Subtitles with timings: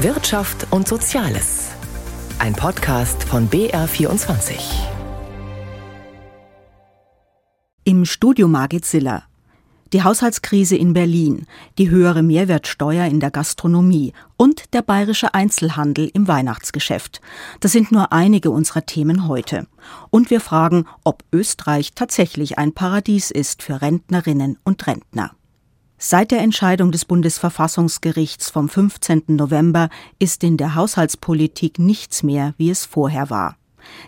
[0.00, 1.70] Wirtschaft und Soziales.
[2.38, 4.58] Ein Podcast von BR24.
[7.84, 9.22] Im Studio Margit Siller.
[9.94, 11.46] Die Haushaltskrise in Berlin,
[11.78, 17.22] die höhere Mehrwertsteuer in der Gastronomie und der bayerische Einzelhandel im Weihnachtsgeschäft.
[17.60, 19.66] Das sind nur einige unserer Themen heute.
[20.10, 25.30] Und wir fragen, ob Österreich tatsächlich ein Paradies ist für Rentnerinnen und Rentner.
[25.98, 29.22] Seit der Entscheidung des Bundesverfassungsgerichts vom 15.
[29.28, 29.88] November
[30.18, 33.56] ist in der Haushaltspolitik nichts mehr, wie es vorher war.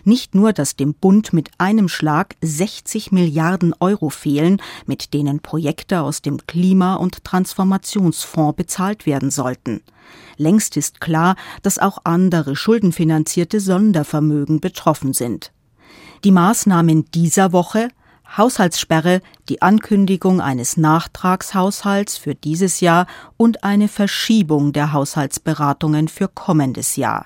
[0.03, 6.01] Nicht nur, dass dem Bund mit einem Schlag 60 Milliarden Euro fehlen, mit denen Projekte
[6.01, 9.81] aus dem Klima- und Transformationsfonds bezahlt werden sollten.
[10.37, 15.51] Längst ist klar, dass auch andere schuldenfinanzierte Sondervermögen betroffen sind.
[16.23, 17.87] Die Maßnahmen dieser Woche
[18.37, 26.95] Haushaltssperre, die Ankündigung eines Nachtragshaushalts für dieses Jahr und eine Verschiebung der Haushaltsberatungen für kommendes
[26.95, 27.25] Jahr.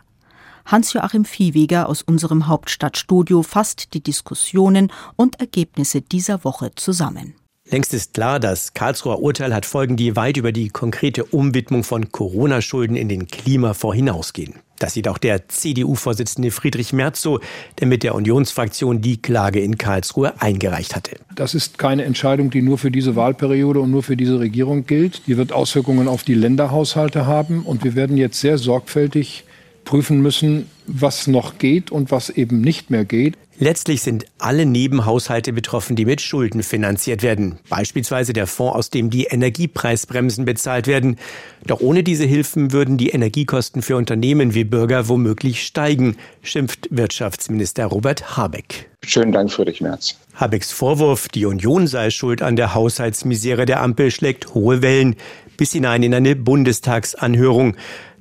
[0.66, 7.36] Hans-Joachim Viehweger aus unserem Hauptstadtstudio fasst die Diskussionen und Ergebnisse dieser Woche zusammen.
[7.70, 12.12] Längst ist klar, das Karlsruher Urteil hat Folgen, die weit über die konkrete Umwidmung von
[12.12, 14.56] Corona-Schulden in den Klimafonds hinausgehen.
[14.80, 17.40] Das sieht auch der CDU-Vorsitzende Friedrich Merz so,
[17.80, 21.18] der mit der Unionsfraktion die Klage in Karlsruhe eingereicht hatte.
[21.36, 25.28] Das ist keine Entscheidung, die nur für diese Wahlperiode und nur für diese Regierung gilt.
[25.28, 27.64] Die wird Auswirkungen auf die Länderhaushalte haben.
[27.64, 29.46] Und wir werden jetzt sehr sorgfältig
[29.86, 33.38] prüfen müssen, was noch geht und was eben nicht mehr geht.
[33.60, 37.60] Letztlich sind alle Nebenhaushalte betroffen, die mit Schulden finanziert werden.
[37.70, 41.18] Beispielsweise der Fonds, aus dem die Energiepreisbremsen bezahlt werden.
[41.66, 47.86] Doch ohne diese Hilfen würden die Energiekosten für Unternehmen wie Bürger womöglich steigen, schimpft Wirtschaftsminister
[47.86, 48.90] Robert Habeck.
[49.06, 50.18] Schönen Dank, Friedrich Merz.
[50.34, 55.16] Habecks Vorwurf, die Union sei schuld an der Haushaltsmisere der Ampel, schlägt hohe Wellen
[55.58, 57.76] bis hinein in eine Bundestagsanhörung.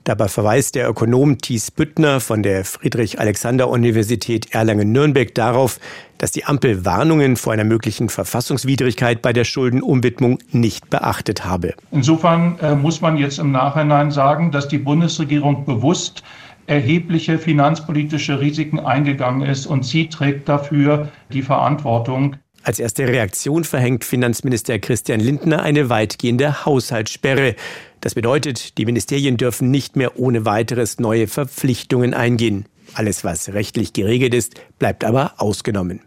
[0.05, 5.79] Dabei verweist der Ökonom Thies Büttner von der Friedrich-Alexander-Universität Erlangen-Nürnberg darauf,
[6.19, 11.75] dass die Ampel Warnungen vor einer möglichen Verfassungswidrigkeit bei der Schuldenumwidmung nicht beachtet habe.
[11.93, 16.25] Insofern äh, muss man jetzt im Nachhinein sagen, dass die Bundesregierung bewusst
[16.67, 22.37] erhebliche finanzpolitische Risiken eingegangen ist und sie trägt dafür die Verantwortung.
[22.65, 27.57] Als erste Reaktion verhängt Finanzminister Christian Lindner eine weitgehende Haushaltssperre.
[28.01, 32.67] Das bedeutet, die Ministerien dürfen nicht mehr ohne weiteres neue Verpflichtungen eingehen.
[32.95, 36.01] Alles, was rechtlich geregelt ist, bleibt aber ausgenommen.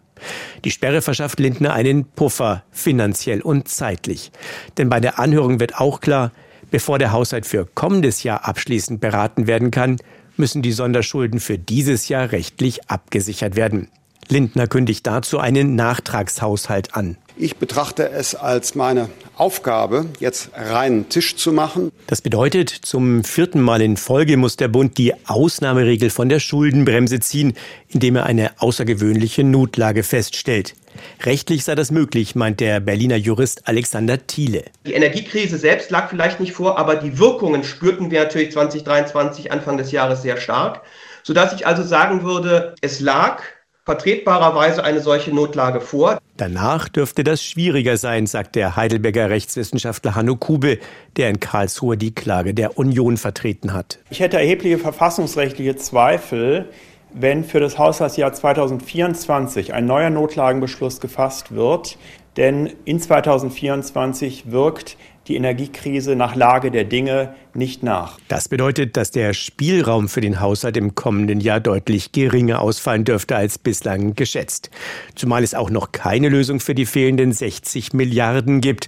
[0.63, 4.31] Die Sperre verschafft Lindner einen Puffer, finanziell und zeitlich.
[4.77, 6.31] Denn bei der Anhörung wird auch klar,
[6.71, 9.97] bevor der Haushalt für kommendes Jahr abschließend beraten werden kann,
[10.37, 13.89] müssen die Sonderschulden für dieses Jahr rechtlich abgesichert werden.
[14.29, 17.17] Lindner kündigt dazu einen Nachtragshaushalt an.
[17.37, 21.91] Ich betrachte es als meine Aufgabe, jetzt reinen Tisch zu machen.
[22.07, 27.19] Das bedeutet, zum vierten Mal in Folge muss der Bund die Ausnahmeregel von der Schuldenbremse
[27.19, 27.53] ziehen,
[27.89, 30.75] indem er eine außergewöhnliche Notlage feststellt.
[31.23, 34.63] Rechtlich sei das möglich, meint der Berliner Jurist Alexander Thiele.
[34.85, 39.77] Die Energiekrise selbst lag vielleicht nicht vor, aber die Wirkungen spürten wir natürlich 2023 Anfang
[39.77, 40.83] des Jahres sehr stark,
[41.23, 43.41] sodass ich also sagen würde, es lag
[43.85, 46.17] vertretbarerweise eine solche Notlage vor.
[46.37, 50.79] Danach dürfte das schwieriger sein, sagt der Heidelberger Rechtswissenschaftler Hanno Kube,
[51.17, 53.99] der in Karlsruhe die Klage der Union vertreten hat.
[54.09, 56.69] Ich hätte erhebliche verfassungsrechtliche Zweifel,
[57.13, 61.97] wenn für das Haushaltsjahr 2024 ein neuer Notlagenbeschluss gefasst wird,
[62.37, 64.97] denn in 2024 wirkt
[65.27, 68.19] die Energiekrise nach Lage der Dinge nicht nach.
[68.27, 73.35] Das bedeutet, dass der Spielraum für den Haushalt im kommenden Jahr deutlich geringer ausfallen dürfte
[73.35, 74.69] als bislang geschätzt.
[75.15, 78.87] Zumal es auch noch keine Lösung für die fehlenden 60 Milliarden gibt.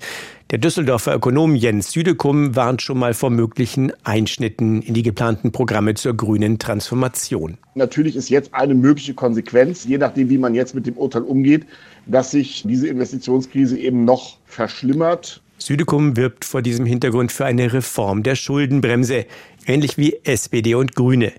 [0.52, 5.96] Der Düsseldorfer Ökonom Jens Südekum warnt schon mal vor möglichen Einschnitten in die geplanten Programme
[5.96, 7.58] zur grünen Transformation.
[7.75, 11.66] Natürlich ist jetzt eine mögliche Konsequenz, je nachdem, wie man jetzt mit dem Urteil umgeht,
[12.07, 18.23] dass sich diese Investitionskrise eben noch verschlimmert Südekum wirbt vor diesem Hintergrund für eine Reform
[18.23, 19.25] der Schuldenbremse,
[19.66, 21.34] ähnlich wie SPD und Grüne.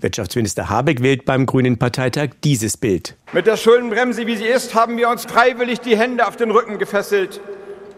[0.00, 3.16] Wirtschaftsminister Habeck wählt beim Grünen Parteitag dieses Bild.
[3.32, 6.78] Mit der Schuldenbremse, wie sie ist, haben wir uns freiwillig die Hände auf den Rücken
[6.78, 7.40] gefesselt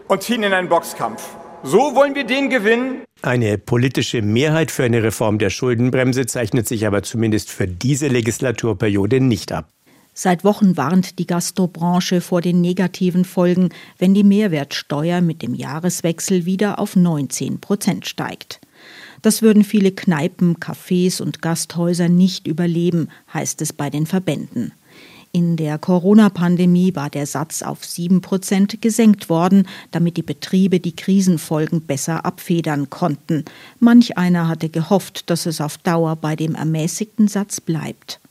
[0.07, 1.35] und ziehen in einen Boxkampf.
[1.63, 3.01] So wollen wir den gewinnen.
[3.23, 9.19] Eine politische Mehrheit für eine Reform der Schuldenbremse zeichnet sich aber zumindest für diese Legislaturperiode
[9.19, 9.67] nicht ab.
[10.17, 16.45] Seit Wochen warnt die Gastrobranche vor den negativen Folgen, wenn die Mehrwertsteuer mit dem Jahreswechsel
[16.45, 18.61] wieder auf 19 Prozent steigt.
[19.21, 24.71] Das würden viele Kneipen, Cafés und Gasthäuser nicht überleben, heißt es bei den Verbänden.
[25.33, 30.95] In der Corona-Pandemie war der Satz auf 7 Prozent gesenkt worden, damit die Betriebe die
[30.95, 33.43] Krisenfolgen besser abfedern konnten.
[33.81, 38.21] Manch einer hatte gehofft, dass es auf Dauer bei dem ermäßigten Satz bleibt.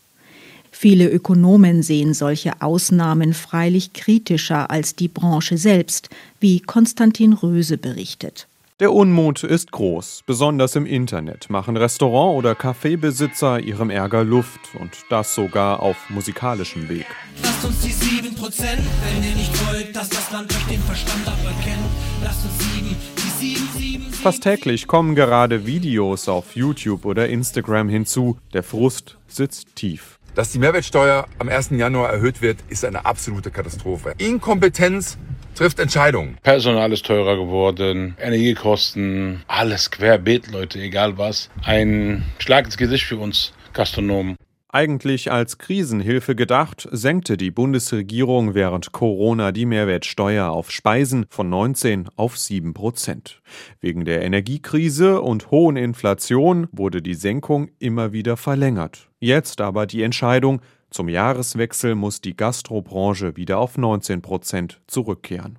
[0.76, 6.10] Viele Ökonomen sehen solche Ausnahmen freilich kritischer als die Branche selbst,
[6.40, 8.48] wie Konstantin Röse berichtet.
[8.80, 10.24] Der Unmut ist groß.
[10.26, 16.88] Besonders im Internet machen Restaurant- oder Kaffeebesitzer ihrem Ärger Luft und das sogar auf musikalischem
[16.88, 17.06] Weg.
[17.40, 21.86] Lasst uns die 7%, wenn ihr nicht wollt, dass das Land euch den Verstand aberkennt.
[22.22, 27.28] Lasst uns sieben, die 7, 7, 7 Fast täglich kommen gerade Videos auf YouTube oder
[27.28, 28.38] Instagram hinzu.
[28.52, 30.13] Der Frust sitzt tief.
[30.34, 31.70] Dass die Mehrwertsteuer am 1.
[31.70, 34.14] Januar erhöht wird, ist eine absolute Katastrophe.
[34.18, 35.16] Inkompetenz
[35.54, 36.38] trifft Entscheidungen.
[36.42, 41.50] Personal ist teurer geworden, Energiekosten, alles querbeet, Leute, egal was.
[41.62, 44.34] Ein Schlag ins Gesicht für uns Gastronomen.
[44.74, 52.08] Eigentlich als Krisenhilfe gedacht, senkte die Bundesregierung während Corona die Mehrwertsteuer auf Speisen von 19
[52.16, 53.40] auf 7 Prozent.
[53.80, 59.10] Wegen der Energiekrise und hohen Inflation wurde die Senkung immer wieder verlängert.
[59.24, 60.60] Jetzt aber die Entscheidung,
[60.90, 65.58] zum Jahreswechsel muss die Gastrobranche wieder auf 19 Prozent zurückkehren.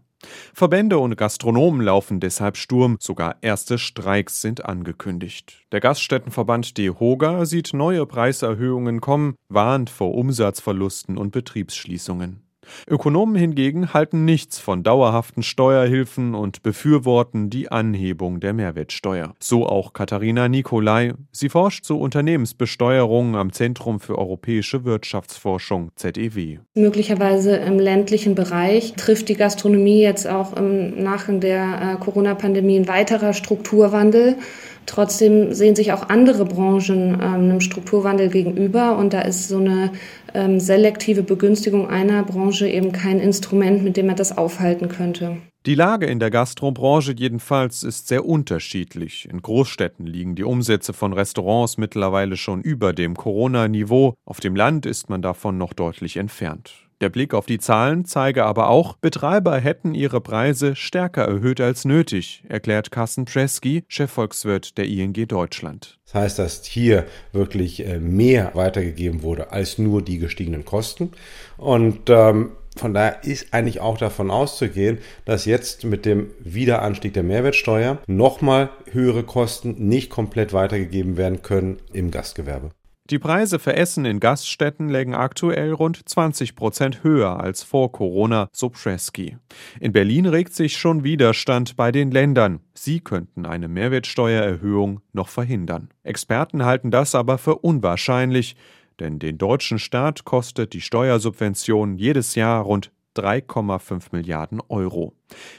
[0.53, 5.65] Verbände und Gastronomen laufen deshalb Sturm, sogar erste Streiks sind angekündigt.
[5.71, 12.44] Der Gaststättenverband DEHOGA sieht neue Preiserhöhungen kommen, warnt vor Umsatzverlusten und Betriebsschließungen.
[12.87, 19.33] Ökonomen hingegen halten nichts von dauerhaften Steuerhilfen und befürworten die Anhebung der Mehrwertsteuer.
[19.39, 21.13] So auch Katharina Nicolai.
[21.31, 26.59] Sie forscht zu Unternehmensbesteuerung am Zentrum für europäische Wirtschaftsforschung ZEW.
[26.75, 32.87] Möglicherweise im ländlichen Bereich trifft die Gastronomie jetzt auch im Nachgang der äh, Corona-Pandemie ein
[32.87, 34.37] weiterer Strukturwandel.
[34.85, 39.91] Trotzdem sehen sich auch andere Branchen ähm, einem Strukturwandel gegenüber und da ist so eine
[40.33, 45.37] ähm, selektive Begünstigung einer Branche eben kein Instrument, mit dem man das aufhalten könnte.
[45.65, 49.27] Die Lage in der Gastrobranche jedenfalls ist sehr unterschiedlich.
[49.27, 54.85] In Großstädten liegen die Umsätze von Restaurants mittlerweile schon über dem Corona-Niveau, auf dem Land
[54.85, 56.84] ist man davon noch deutlich entfernt.
[57.01, 61.83] Der Blick auf die Zahlen zeige aber auch, Betreiber hätten ihre Preise stärker erhöht als
[61.83, 65.99] nötig, erklärt Carsten Presky, Chefvolkswirt der ING Deutschland.
[66.05, 71.11] Das heißt, dass hier wirklich äh, mehr weitergegeben wurde als nur die gestiegenen Kosten.
[71.57, 77.23] Und ähm, von daher ist eigentlich auch davon auszugehen, dass jetzt mit dem Wiederanstieg der
[77.23, 82.71] Mehrwertsteuer nochmal höhere Kosten nicht komplett weitergegeben werden können im Gastgewerbe.
[83.11, 88.49] Die Preise für Essen in Gaststätten lägen aktuell rund 20 Prozent höher als vor Corona,
[88.51, 89.37] so Presky.
[89.79, 92.61] In Berlin regt sich schon Widerstand bei den Ländern.
[92.73, 95.89] Sie könnten eine Mehrwertsteuererhöhung noch verhindern.
[96.01, 98.55] Experten halten das aber für unwahrscheinlich,
[98.99, 105.13] denn den deutschen Staat kostet die Steuersubvention jedes Jahr rund 3,5 Milliarden Euro.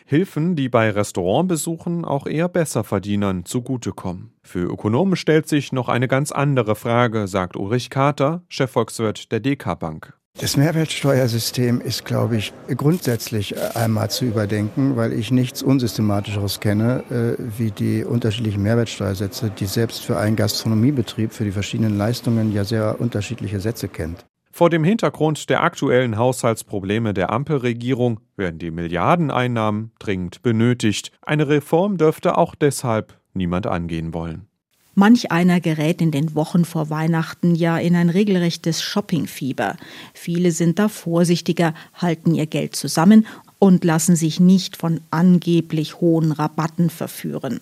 [0.05, 4.33] Hilfen, die bei Restaurantbesuchen auch eher Besserverdienern zugutekommen.
[4.43, 9.75] Für Ökonomen stellt sich noch eine ganz andere Frage, sagt Ulrich Kater, Chefvolkswirt der DK
[9.79, 10.17] Bank.
[10.39, 17.43] Das Mehrwertsteuersystem ist, glaube ich, grundsätzlich einmal zu überdenken, weil ich nichts Unsystematischeres kenne, äh,
[17.57, 23.01] wie die unterschiedlichen Mehrwertsteuersätze, die selbst für einen Gastronomiebetrieb für die verschiedenen Leistungen ja sehr
[23.01, 24.27] unterschiedliche Sätze kennt.
[24.57, 31.13] Vor dem Hintergrund der aktuellen Haushaltsprobleme der Ampelregierung werden die Milliardeneinnahmen dringend benötigt.
[31.21, 34.47] Eine Reform dürfte auch deshalb niemand angehen wollen.
[34.95, 39.77] Manch einer gerät in den Wochen vor Weihnachten ja in ein regelrechtes Shoppingfieber.
[40.15, 43.27] Viele sind da vorsichtiger, halten ihr Geld zusammen
[43.59, 47.59] und lassen sich nicht von angeblich hohen Rabatten verführen.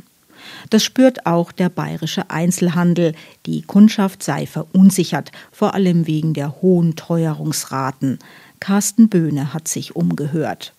[0.71, 3.15] Das spürt auch der bayerische Einzelhandel.
[3.47, 8.19] Die Kundschaft sei verunsichert, vor allem wegen der hohen Teuerungsraten.
[8.61, 10.73] Carsten Böhne hat sich umgehört.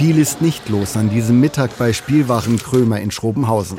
[0.00, 3.78] Viel ist nicht los an diesem Mittag bei Spielwaren Krömer in Schrobenhausen.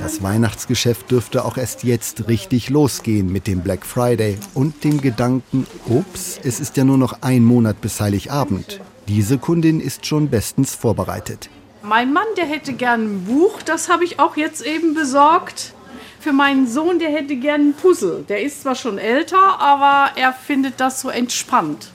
[0.00, 5.66] Das Weihnachtsgeschäft dürfte auch erst jetzt richtig losgehen mit dem Black Friday und dem Gedanken,
[5.86, 8.80] ups, es ist ja nur noch ein Monat bis Heiligabend.
[9.08, 11.50] Diese Kundin ist schon bestens vorbereitet.
[11.82, 15.74] Mein Mann, der hätte gern ein Buch, das habe ich auch jetzt eben besorgt.
[16.18, 18.24] Für meinen Sohn, der hätte gern ein Puzzle.
[18.28, 21.90] Der ist zwar schon älter, aber er findet das so entspannt.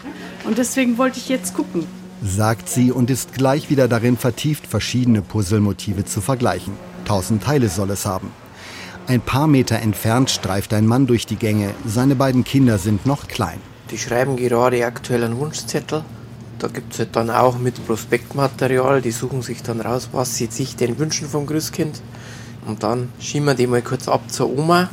[0.45, 1.85] Und deswegen wollte ich jetzt gucken.
[2.23, 6.73] Sagt sie und ist gleich wieder darin vertieft, verschiedene Puzzlemotive zu vergleichen.
[7.03, 8.31] Tausend Teile soll es haben.
[9.07, 11.71] Ein paar Meter entfernt streift ein Mann durch die Gänge.
[11.85, 13.59] Seine beiden Kinder sind noch klein.
[13.91, 16.05] Die schreiben gerade aktuell einen Wunschzettel
[16.63, 20.45] da gibt es halt dann auch mit Prospektmaterial, die suchen sich dann raus, was sie
[20.45, 22.01] sich denn wünschen vom Grüßkind.
[22.65, 24.89] Und dann schieben wir die mal kurz ab zur Oma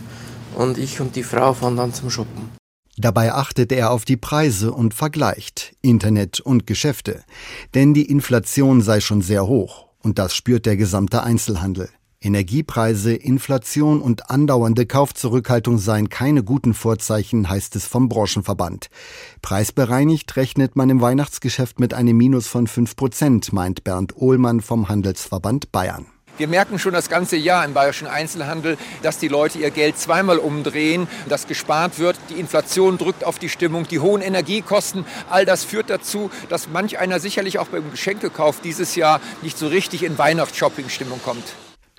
[0.57, 2.51] und ich und die Frau fahren dann zum Shoppen.
[2.97, 7.23] Dabei achtet er auf die Preise und vergleicht Internet und Geschäfte.
[7.73, 9.87] Denn die Inflation sei schon sehr hoch.
[10.03, 11.89] Und das spürt der gesamte Einzelhandel.
[12.23, 18.89] Energiepreise, Inflation und andauernde Kaufzurückhaltung seien keine guten Vorzeichen, heißt es vom Branchenverband.
[19.41, 24.91] Preisbereinigt rechnet man im Weihnachtsgeschäft mit einem Minus von 5 Prozent, meint Bernd Ohlmann vom
[24.91, 26.07] Handelsverband Bayern.
[26.37, 30.39] Wir merken schon das ganze Jahr im bayerischen Einzelhandel, dass die Leute ihr Geld zweimal
[30.39, 32.17] umdrehen, dass gespart wird.
[32.29, 35.07] Die Inflation drückt auf die Stimmung, die hohen Energiekosten.
[35.31, 39.69] All das führt dazu, dass manch einer sicherlich auch beim Geschenkekauf dieses Jahr nicht so
[39.69, 41.45] richtig in Weihnachtsshopping-Stimmung kommt.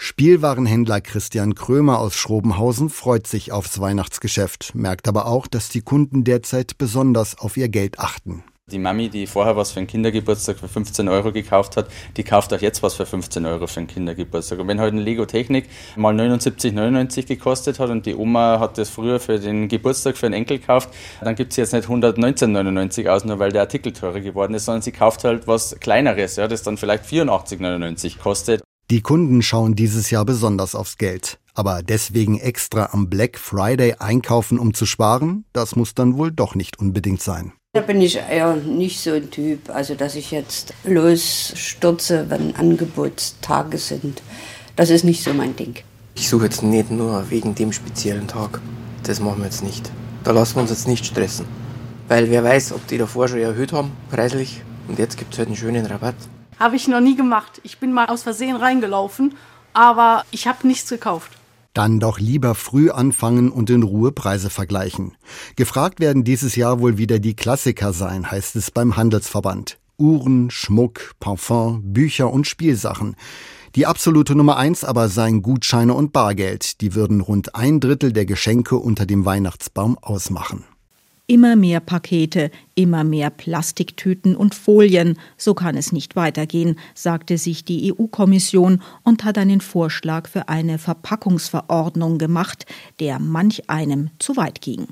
[0.04, 6.24] Spielwarenhändler Christian Krömer aus Schrobenhausen freut sich aufs Weihnachtsgeschäft, merkt aber auch, dass die Kunden
[6.24, 8.44] derzeit besonders auf ihr Geld achten.
[8.72, 11.86] Die Mami, die vorher was für einen Kindergeburtstag für 15 Euro gekauft hat,
[12.18, 14.58] die kauft auch jetzt was für 15 Euro für einen Kindergeburtstag.
[14.58, 15.66] Und wenn heute halt ein Lego Technik
[15.96, 20.34] mal 79,99 gekostet hat und die Oma hat das früher für den Geburtstag für einen
[20.34, 20.90] Enkel gekauft,
[21.22, 24.82] dann gibt sie jetzt nicht 119,99 aus, nur weil der Artikel teurer geworden ist, sondern
[24.82, 28.64] sie kauft halt was Kleineres, ja, das dann vielleicht 84,99 kostet.
[28.92, 31.40] Die Kunden schauen dieses Jahr besonders aufs Geld.
[31.54, 36.56] Aber deswegen extra am Black Friday einkaufen, um zu sparen, das muss dann wohl doch
[36.56, 37.54] nicht unbedingt sein.
[37.72, 43.78] Da bin ich eher nicht so ein Typ, also dass ich jetzt losstürze, wenn Angebotstage
[43.78, 44.22] sind.
[44.76, 45.76] Das ist nicht so mein Ding.
[46.16, 48.60] Ich suche jetzt nicht nur wegen dem speziellen Tag.
[49.04, 49.90] Das machen wir jetzt nicht.
[50.26, 51.46] Da lassen wir uns jetzt nicht stressen.
[52.10, 54.62] Weil wer weiß, ob die davor schon erhöht haben, preislich.
[54.90, 56.16] Und jetzt gibt es halt einen schönen Rabatt.
[56.62, 57.60] Habe ich noch nie gemacht.
[57.64, 59.34] Ich bin mal aus Versehen reingelaufen,
[59.74, 61.32] aber ich habe nichts gekauft.
[61.74, 65.18] Dann doch lieber früh anfangen und in Ruhe Preise vergleichen.
[65.56, 69.80] Gefragt werden dieses Jahr wohl wieder die Klassiker sein, heißt es beim Handelsverband.
[69.98, 73.16] Uhren, Schmuck, Parfum, Bücher und Spielsachen.
[73.74, 76.80] Die absolute Nummer eins aber seien Gutscheine und Bargeld.
[76.82, 80.64] Die würden rund ein Drittel der Geschenke unter dem Weihnachtsbaum ausmachen.
[81.28, 85.18] Immer mehr Pakete, immer mehr Plastiktüten und Folien.
[85.38, 90.78] So kann es nicht weitergehen, sagte sich die EU-Kommission und hat einen Vorschlag für eine
[90.78, 92.66] Verpackungsverordnung gemacht,
[93.00, 94.88] der manch einem zu weit ging.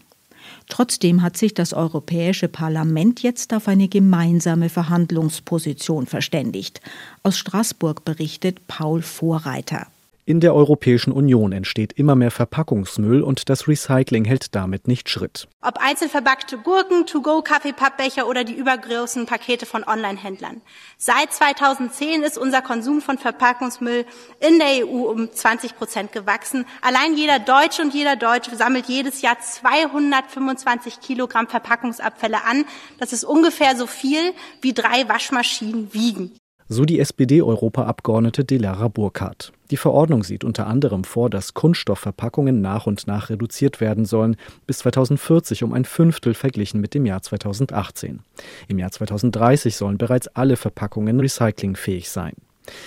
[0.69, 6.81] Trotzdem hat sich das Europäische Parlament jetzt auf eine gemeinsame Verhandlungsposition verständigt.
[7.23, 9.87] Aus Straßburg berichtet Paul Vorreiter.
[10.29, 15.47] In der Europäischen Union entsteht immer mehr Verpackungsmüll und das Recycling hält damit nicht Schritt.
[15.59, 20.61] Ob einzelverpackte Gurken, To-Go-Kaffeepappbecher oder die übergroßen Pakete von Online-Händlern.
[20.99, 24.05] Seit 2010 ist unser Konsum von Verpackungsmüll
[24.39, 26.67] in der EU um 20 Prozent gewachsen.
[26.83, 32.65] Allein jeder Deutsche und jeder Deutsche sammelt jedes Jahr 225 Kilogramm Verpackungsabfälle an.
[32.99, 36.35] Das ist ungefähr so viel, wie drei Waschmaschinen wiegen.
[36.71, 39.51] So die SPD-Europaabgeordnete Delara Burkhardt.
[39.71, 44.35] Die Verordnung sieht unter anderem vor, dass Kunststoffverpackungen nach und nach reduziert werden sollen,
[44.67, 48.19] bis 2040 um ein Fünftel verglichen mit dem Jahr 2018.
[48.67, 52.33] Im Jahr 2030 sollen bereits alle Verpackungen recyclingfähig sein.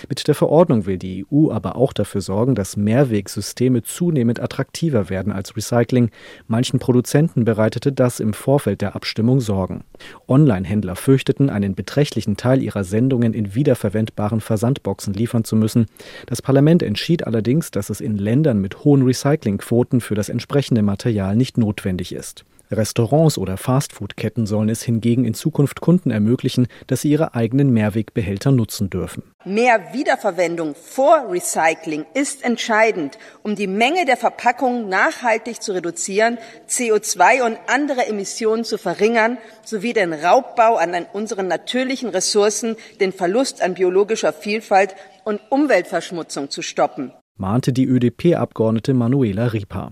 [0.09, 5.31] Mit der Verordnung will die EU aber auch dafür sorgen, dass Mehrwegsysteme zunehmend attraktiver werden
[5.33, 6.11] als Recycling.
[6.47, 9.83] Manchen Produzenten bereitete das im Vorfeld der Abstimmung Sorgen.
[10.27, 15.87] Online-Händler fürchteten, einen beträchtlichen Teil ihrer Sendungen in wiederverwendbaren Versandboxen liefern zu müssen.
[16.25, 21.35] Das Parlament entschied allerdings, dass es in Ländern mit hohen Recyclingquoten für das entsprechende Material
[21.35, 22.45] nicht notwendig ist.
[22.77, 28.51] Restaurants oder Fastfood-Ketten sollen es hingegen in Zukunft Kunden ermöglichen, dass sie ihre eigenen Mehrwegbehälter
[28.51, 29.23] nutzen dürfen.
[29.45, 36.37] Mehr Wiederverwendung vor Recycling ist entscheidend, um die Menge der Verpackungen nachhaltig zu reduzieren,
[36.69, 43.61] CO2 und andere Emissionen zu verringern sowie den Raubbau an unseren natürlichen Ressourcen, den Verlust
[43.61, 49.89] an biologischer Vielfalt und Umweltverschmutzung zu stoppen, mahnte die ÖDP-Abgeordnete Manuela Ripa.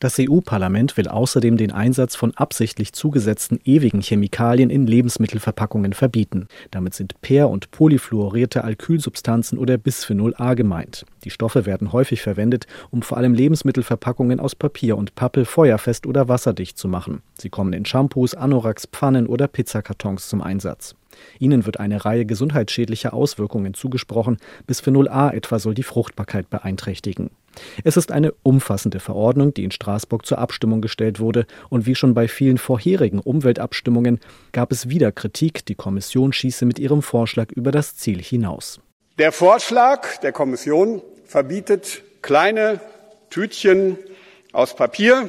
[0.00, 6.48] Das EU-Parlament will außerdem den Einsatz von absichtlich zugesetzten ewigen Chemikalien in Lebensmittelverpackungen verbieten.
[6.70, 11.04] Damit sind per- und polyfluorierte Alkylsubstanzen oder Bisphenol A gemeint.
[11.24, 16.28] Die Stoffe werden häufig verwendet, um vor allem Lebensmittelverpackungen aus Papier und Pappe feuerfest oder
[16.28, 17.22] wasserdicht zu machen.
[17.38, 20.94] Sie kommen in Shampoos, Anoraks, Pfannen oder Pizzakartons zum Einsatz.
[21.38, 24.38] Ihnen wird eine Reihe gesundheitsschädlicher Auswirkungen zugesprochen.
[24.66, 27.30] Bisphenol A etwa soll die Fruchtbarkeit beeinträchtigen.
[27.84, 32.14] Es ist eine umfassende Verordnung, die in Straßburg zur Abstimmung gestellt wurde, und wie schon
[32.14, 34.20] bei vielen vorherigen Umweltabstimmungen
[34.52, 38.80] gab es wieder Kritik, die Kommission schieße mit ihrem Vorschlag über das Ziel hinaus.
[39.18, 42.80] Der Vorschlag der Kommission verbietet kleine
[43.30, 43.98] Tütchen
[44.52, 45.28] aus Papier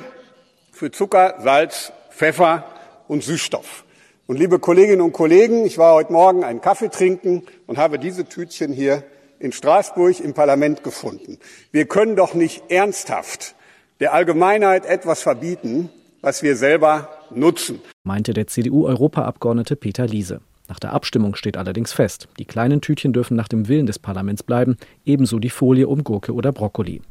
[0.72, 2.64] für Zucker, Salz, Pfeffer
[3.08, 3.85] und Süßstoff.
[4.28, 8.26] Und liebe Kolleginnen und Kollegen, ich war heute Morgen einen Kaffee trinken und habe diese
[8.26, 9.04] Tütchen hier
[9.38, 11.38] in Straßburg im Parlament gefunden.
[11.72, 13.54] Wir können doch nicht ernsthaft
[14.00, 15.90] der Allgemeinheit etwas verbieten,
[16.22, 17.82] was wir selber nutzen.
[18.04, 20.42] Meinte der CDU-Europaabgeordnete Peter Liese.
[20.68, 24.42] Nach der Abstimmung steht allerdings fest, die kleinen Tütchen dürfen nach dem Willen des Parlaments
[24.42, 27.04] bleiben, ebenso die Folie um Gurke oder Brokkoli.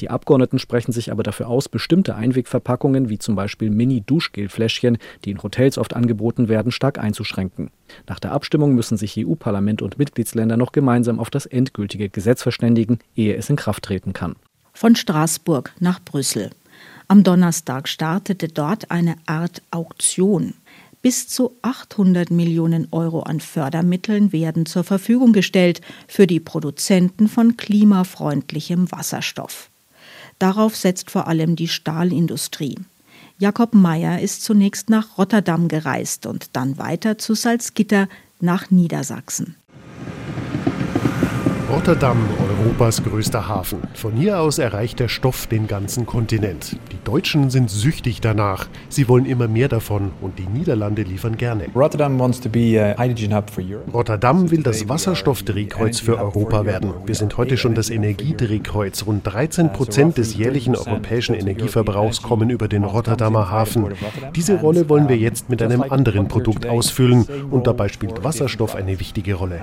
[0.00, 5.42] Die Abgeordneten sprechen sich aber dafür aus, bestimmte Einwegverpackungen wie zum Beispiel Mini-Duschgelfläschchen, die in
[5.42, 7.70] Hotels oft angeboten werden, stark einzuschränken.
[8.08, 12.98] Nach der Abstimmung müssen sich EU-Parlament und Mitgliedsländer noch gemeinsam auf das endgültige Gesetz verständigen,
[13.16, 14.36] ehe es in Kraft treten kann.
[14.72, 16.50] Von Straßburg nach Brüssel.
[17.08, 20.54] Am Donnerstag startete dort eine Art Auktion.
[21.02, 27.56] Bis zu 800 Millionen Euro an Fördermitteln werden zur Verfügung gestellt für die Produzenten von
[27.56, 29.70] klimafreundlichem Wasserstoff.
[30.38, 32.76] Darauf setzt vor allem die Stahlindustrie.
[33.38, 38.06] Jakob Meyer ist zunächst nach Rotterdam gereist und dann weiter zu Salzgitter
[38.40, 39.56] nach Niedersachsen.
[41.70, 43.78] Rotterdam, Europas größter Hafen.
[43.94, 46.76] Von hier aus erreicht der Stoff den ganzen Kontinent.
[46.90, 48.66] Die Deutschen sind süchtig danach.
[48.88, 51.66] Sie wollen immer mehr davon und die Niederlande liefern gerne.
[51.72, 52.20] Rotterdam,
[53.92, 56.92] Rotterdam will das Wasserstoffdrehkreuz für Europa werden.
[57.06, 59.06] Wir sind heute schon das Energiedrehkreuz.
[59.06, 63.86] Rund 13 Prozent des jährlichen europäischen Energieverbrauchs kommen über den Rotterdamer Hafen.
[64.34, 68.98] Diese Rolle wollen wir jetzt mit einem anderen Produkt ausfüllen und dabei spielt Wasserstoff eine
[68.98, 69.60] wichtige Rolle.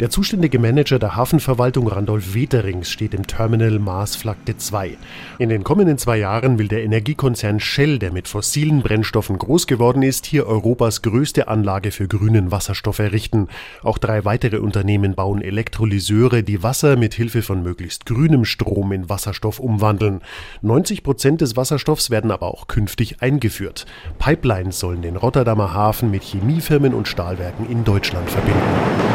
[0.00, 4.98] Der zuständige zuständige Manager der Hafenverwaltung Randolph Weterings steht im Terminal Maasflagte 2.
[5.38, 10.02] In den kommenden zwei Jahren will der Energiekonzern Shell, der mit fossilen Brennstoffen groß geworden
[10.02, 13.48] ist, hier Europas größte Anlage für grünen Wasserstoff errichten.
[13.82, 19.08] Auch drei weitere Unternehmen bauen Elektrolyseure, die Wasser mit Hilfe von möglichst grünem Strom in
[19.08, 20.20] Wasserstoff umwandeln.
[20.60, 23.86] 90 Prozent des Wasserstoffs werden aber auch künftig eingeführt.
[24.18, 29.13] Pipelines sollen den Rotterdamer Hafen mit Chemiefirmen und Stahlwerken in Deutschland verbinden.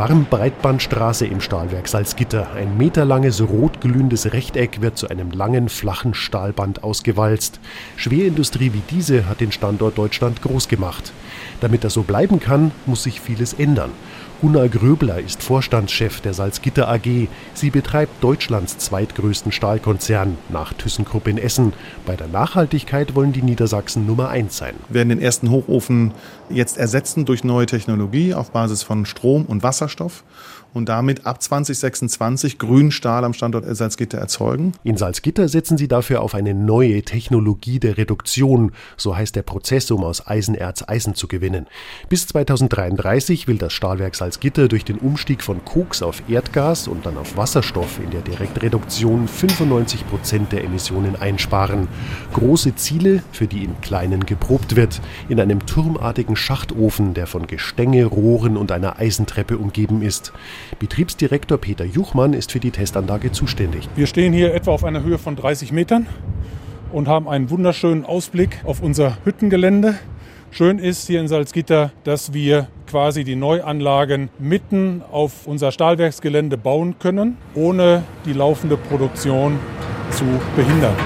[0.00, 2.52] Warmbreitbandstraße im Stahlwerk Salzgitter.
[2.54, 7.60] Ein meterlanges rotglühendes Rechteck wird zu einem langen, flachen Stahlband ausgewalzt.
[7.96, 11.12] Schwerindustrie wie diese hat den Standort Deutschland groß gemacht.
[11.60, 13.90] Damit das so bleiben kann, muss sich vieles ändern.
[14.40, 17.28] Gunnar Gröbler ist Vorstandschef der Salzgitter AG.
[17.52, 21.74] Sie betreibt Deutschlands zweitgrößten Stahlkonzern nach ThyssenKrupp in Essen.
[22.06, 24.76] Bei der Nachhaltigkeit wollen die Niedersachsen Nummer eins sein.
[24.88, 26.12] Wir werden den ersten Hochofen
[26.48, 30.24] jetzt ersetzen durch neue Technologie auf Basis von Strom und Wasserstoff
[30.74, 34.72] und damit ab 2026 grünen Stahl am Standort Salzgitter erzeugen.
[34.84, 39.90] In Salzgitter setzen sie dafür auf eine neue Technologie der Reduktion, so heißt der Prozess,
[39.90, 41.66] um aus Eisenerz Eisen zu gewinnen.
[42.08, 47.16] Bis 2033 will das Stahlwerk Salzgitter durch den Umstieg von Koks auf Erdgas und dann
[47.16, 51.88] auf Wasserstoff in der Direktreduktion 95 Prozent der Emissionen einsparen.
[52.32, 58.04] Große Ziele, für die im Kleinen geprobt wird, in einem turmartigen Schachtofen, der von Gestänge,
[58.04, 60.32] Rohren und einer Eisentreppe umgeben ist.
[60.78, 63.88] Betriebsdirektor Peter Juchmann ist für die Testanlage zuständig.
[63.96, 66.06] Wir stehen hier etwa auf einer Höhe von 30 Metern
[66.92, 69.94] und haben einen wunderschönen Ausblick auf unser Hüttengelände.
[70.50, 76.96] Schön ist hier in Salzgitter, dass wir quasi die Neuanlagen mitten auf unser Stahlwerksgelände bauen
[76.98, 79.60] können, ohne die laufende Produktion
[80.10, 80.24] zu
[80.56, 80.96] behindern.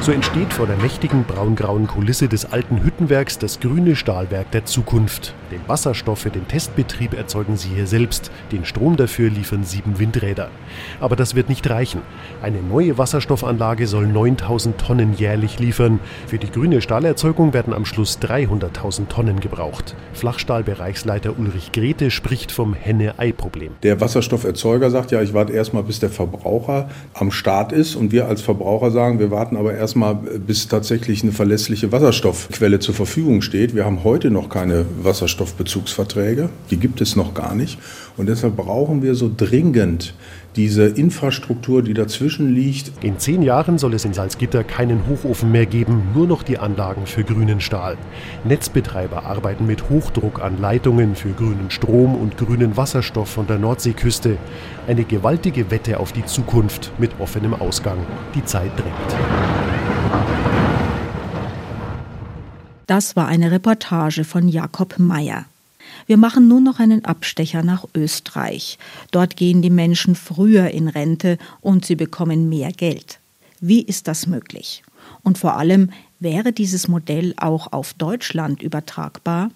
[0.00, 5.34] So entsteht vor der mächtigen braungrauen Kulisse des alten Hüttenwerks das grüne Stahlwerk der Zukunft.
[5.50, 10.48] Den Wasserstoff für den Testbetrieb erzeugen sie hier selbst, den Strom dafür liefern sieben Windräder.
[10.98, 12.00] Aber das wird nicht reichen.
[12.40, 16.00] Eine neue Wasserstoffanlage soll 9000 Tonnen jährlich liefern.
[16.26, 19.94] Für die grüne Stahlerzeugung werden am Schluss 300.000 Tonnen gebraucht.
[20.14, 23.72] Flachstahlbereichsleiter Ulrich Grete spricht vom Henne-Ei-Problem.
[23.82, 27.96] Der Wasserstofferzeuger sagt ja, ich warte erstmal, bis der Verbraucher am Start ist.
[27.96, 32.78] Und wir als Verbraucher sagen, wir warten aber erst erstmal, bis tatsächlich eine verlässliche Wasserstoffquelle
[32.78, 33.74] zur Verfügung steht.
[33.74, 34.86] Wir haben heute noch keine
[35.40, 37.78] Wasserstoffbezugsverträge, die gibt es noch gar nicht.
[38.16, 40.14] Und deshalb brauchen wir so dringend
[40.56, 42.92] diese Infrastruktur, die dazwischen liegt.
[43.02, 47.06] In zehn Jahren soll es in Salzgitter keinen Hochofen mehr geben, nur noch die Anlagen
[47.06, 47.96] für grünen Stahl.
[48.44, 54.36] Netzbetreiber arbeiten mit Hochdruck an Leitungen für grünen Strom und grünen Wasserstoff von der Nordseeküste.
[54.86, 57.98] Eine gewaltige Wette auf die Zukunft mit offenem Ausgang.
[58.34, 60.69] Die Zeit drängt.
[62.90, 65.44] Das war eine Reportage von Jakob Meyer.
[66.08, 68.80] Wir machen nun noch einen Abstecher nach Österreich.
[69.12, 73.20] Dort gehen die Menschen früher in Rente und sie bekommen mehr Geld.
[73.60, 74.82] Wie ist das möglich?
[75.22, 79.52] Und vor allem, wäre dieses Modell auch auf Deutschland übertragbar?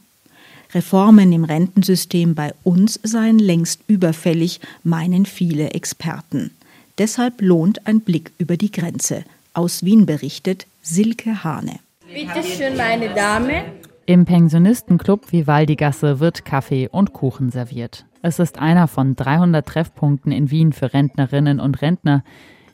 [0.73, 6.53] Reformen im Rentensystem bei uns seien längst überfällig, meinen viele Experten.
[6.99, 9.25] Deshalb lohnt ein Blick über die Grenze.
[9.55, 11.81] Aus Wien berichtet Silke Hane.
[12.15, 13.65] Bitte schön, meine Dame.
[14.07, 18.07] Im Pensionistenclub Vivaldigasse wird Kaffee und Kuchen serviert.
[18.23, 22.23] Es ist einer von 300 Treffpunkten in Wien für Rentnerinnen und Rentner,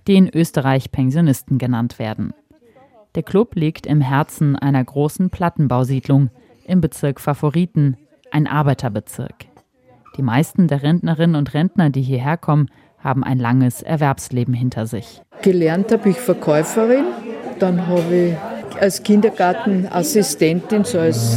[0.06, 2.34] die in Österreich Pensionisten genannt werden.
[3.14, 6.28] Der Club liegt im Herzen einer großen Plattenbausiedlung
[6.66, 7.96] im Bezirk Favoriten,
[8.30, 9.46] ein Arbeiterbezirk.
[10.18, 15.22] Die meisten der Rentnerinnen und Rentner, die hierher kommen, haben ein langes Erwerbsleben hinter sich.
[15.40, 17.06] Gelernt habe ich Verkäuferin,
[17.58, 21.36] dann habe ich als Kindergartenassistentin, so als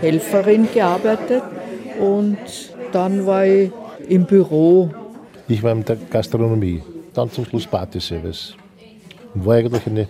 [0.00, 1.42] Helferin gearbeitet
[2.00, 2.38] und
[2.92, 3.70] dann war ich
[4.08, 4.90] im Büro.
[5.48, 8.54] Ich war in der Gastronomie, dann zum Schluss Partyservice.
[9.34, 10.08] Und war eigentlich eine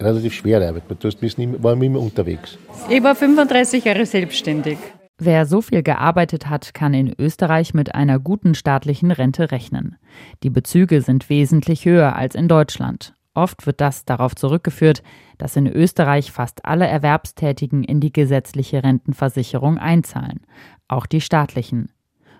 [0.00, 2.58] relativ schwere Arbeit, weil du bist nie, war immer unterwegs.
[2.88, 4.78] Ich war 35 Jahre selbstständig.
[5.22, 9.96] Wer so viel gearbeitet hat, kann in Österreich mit einer guten staatlichen Rente rechnen.
[10.42, 13.12] Die Bezüge sind wesentlich höher als in Deutschland.
[13.34, 15.02] Oft wird das darauf zurückgeführt,
[15.38, 20.40] dass in Österreich fast alle Erwerbstätigen in die gesetzliche Rentenversicherung einzahlen,
[20.88, 21.92] auch die staatlichen.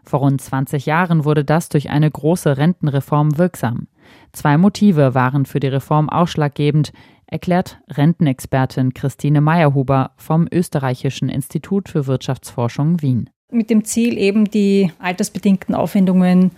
[0.03, 3.87] Vor rund 20 Jahren wurde das durch eine große Rentenreform wirksam.
[4.33, 6.93] Zwei Motive waren für die Reform ausschlaggebend,
[7.27, 13.31] erklärt Rentenexpertin Christine Meyerhuber vom Österreichischen Institut für Wirtschaftsforschung Wien.
[13.53, 16.53] Mit dem Ziel, eben die altersbedingten Aufwendungen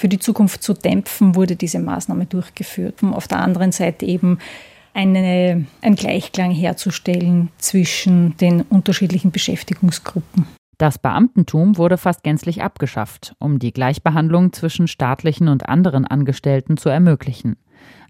[0.00, 3.02] für die Zukunft zu dämpfen, wurde diese Maßnahme durchgeführt.
[3.02, 4.38] Auf der anderen Seite eben
[4.94, 10.46] eine, einen Gleichklang herzustellen zwischen den unterschiedlichen Beschäftigungsgruppen.
[10.78, 16.88] Das Beamtentum wurde fast gänzlich abgeschafft, um die Gleichbehandlung zwischen staatlichen und anderen Angestellten zu
[16.88, 17.56] ermöglichen.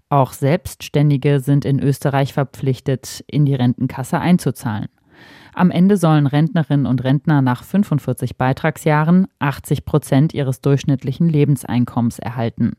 [0.07, 4.87] Auch Selbstständige sind in Österreich verpflichtet, in die Rentenkasse einzuzahlen.
[5.53, 12.73] Am Ende sollen Rentnerinnen und Rentner nach 45 Beitragsjahren 80 Prozent ihres durchschnittlichen Lebenseinkommens erhalten.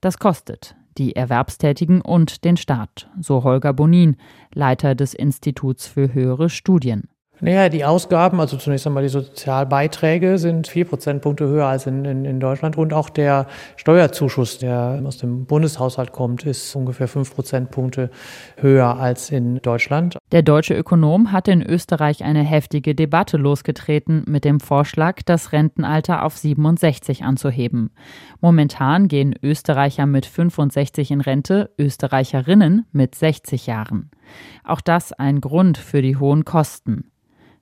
[0.00, 4.16] Das kostet die Erwerbstätigen und den Staat, so Holger Bonin,
[4.52, 7.08] Leiter des Instituts für höhere Studien.
[7.40, 12.24] Naja, die Ausgaben, also zunächst einmal die Sozialbeiträge sind vier Prozentpunkte höher als in, in,
[12.24, 13.46] in, Deutschland und auch der
[13.76, 18.10] Steuerzuschuss, der aus dem Bundeshaushalt kommt, ist ungefähr fünf Prozentpunkte
[18.56, 20.18] höher als in Deutschland.
[20.32, 26.24] Der deutsche Ökonom hat in Österreich eine heftige Debatte losgetreten mit dem Vorschlag, das Rentenalter
[26.24, 27.90] auf 67 anzuheben.
[28.40, 34.10] Momentan gehen Österreicher mit 65 in Rente, Österreicherinnen mit 60 Jahren.
[34.64, 37.04] Auch das ein Grund für die hohen Kosten.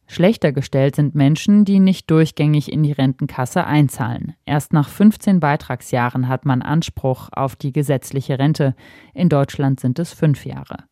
[0.08, 4.34] Schlechter gestellt sind Menschen, die nicht durchgängig in die Rentenkasse einzahlen.
[4.44, 8.76] Erst nach 15 Beitragsjahren hat man Anspruch auf die gesetzliche Rente.
[9.14, 10.84] In Deutschland sind es fünf Jahre.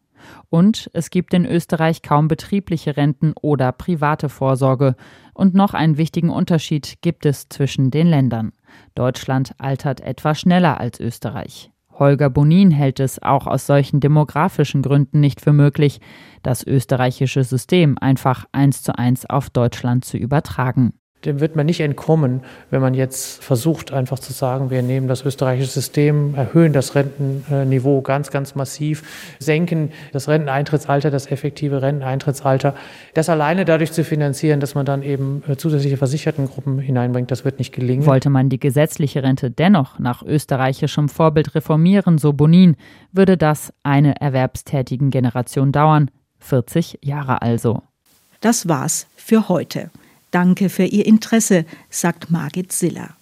[0.51, 4.97] Und es gibt in Österreich kaum betriebliche Renten oder private Vorsorge.
[5.33, 8.53] Und noch einen wichtigen Unterschied gibt es zwischen den Ländern.
[8.95, 11.71] Deutschland altert etwas schneller als Österreich.
[11.99, 16.01] Holger Bonin hält es auch aus solchen demografischen Gründen nicht für möglich,
[16.43, 21.81] das österreichische System einfach eins zu eins auf Deutschland zu übertragen dem wird man nicht
[21.81, 26.95] entkommen, wenn man jetzt versucht, einfach zu sagen, wir nehmen das österreichische System, erhöhen das
[26.95, 29.03] Rentenniveau ganz, ganz massiv,
[29.39, 32.75] senken das Renteneintrittsalter, das effektive Renteneintrittsalter.
[33.15, 37.59] Das alleine dadurch zu finanzieren, dass man dann eben äh, zusätzliche Versichertengruppen hineinbringt, das wird
[37.59, 38.07] nicht gelingen.
[38.07, 42.77] Wollte man die gesetzliche Rente dennoch nach österreichischem Vorbild reformieren, so Bonin,
[43.13, 47.83] würde das eine erwerbstätigen Generation dauern, 40 Jahre also.
[48.41, 49.91] Das war's für heute.
[50.35, 53.17] Danke für Ihr Interesse, sagt Margit Siller.